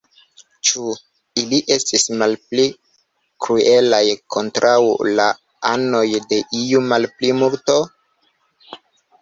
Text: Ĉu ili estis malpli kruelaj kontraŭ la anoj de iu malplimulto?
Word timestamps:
Ĉu 0.67 0.93
ili 1.41 1.57
estis 1.75 2.05
malpli 2.21 2.65
kruelaj 3.47 4.01
kontraŭ 4.37 4.75
la 5.21 5.29
anoj 5.75 6.03
de 6.33 6.43
iu 6.65 6.83
malplimulto? 6.95 7.79